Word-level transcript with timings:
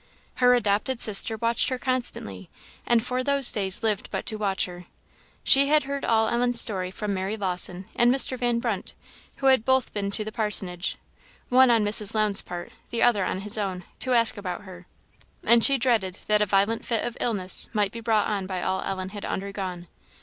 Her 0.37 0.55
adopted 0.55 0.99
sister 0.99 1.37
watched 1.37 1.69
her 1.69 1.77
constantly, 1.77 2.49
and 2.87 3.05
for 3.05 3.23
those 3.23 3.51
days 3.51 3.83
lived 3.83 4.09
but 4.09 4.25
to 4.25 4.35
watch 4.35 4.65
her. 4.65 4.85
She 5.43 5.67
had 5.67 5.83
heard 5.83 6.03
all 6.03 6.27
Ellen's 6.27 6.59
story 6.59 6.89
from 6.89 7.13
Mary 7.13 7.37
Lawson 7.37 7.85
and 7.95 8.11
Mr. 8.11 8.35
Van 8.35 8.57
Brunt, 8.57 8.95
who 9.35 9.45
had 9.45 9.63
both 9.63 9.93
been 9.93 10.09
to 10.09 10.25
the 10.25 10.31
parsonage 10.31 10.97
one 11.49 11.69
on 11.69 11.85
Mrs. 11.85 12.15
Lowndes' 12.15 12.41
part, 12.41 12.71
the 12.89 13.03
other 13.03 13.23
on 13.23 13.41
his 13.41 13.59
own 13.59 13.83
to 13.99 14.15
ask 14.15 14.37
about 14.37 14.63
her; 14.63 14.87
and 15.43 15.63
she 15.63 15.77
dreaded 15.77 16.17
that 16.25 16.41
a 16.41 16.47
violent 16.47 16.83
fit 16.83 17.05
of 17.05 17.15
illness 17.21 17.69
might 17.71 17.91
be 17.91 17.99
brought 17.99 18.25
on 18.27 18.47
by 18.47 18.59
all 18.63 18.81
Ellen 18.81 19.09
had 19.09 19.23
undergone. 19.23 19.87